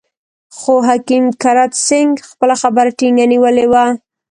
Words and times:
خو 0.57 0.73
حکیم 0.87 1.25
کرت 1.41 1.71
سېنګ 1.85 2.11
خپله 2.29 2.55
خبره 2.61 2.91
ټینګه 2.99 3.25
نیولې 3.31 3.65
وه. 3.71 3.85